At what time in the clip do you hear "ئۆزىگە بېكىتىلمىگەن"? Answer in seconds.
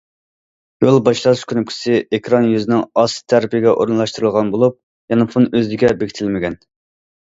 5.57-6.63